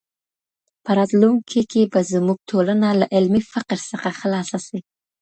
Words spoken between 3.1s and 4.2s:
علمي فقر څخه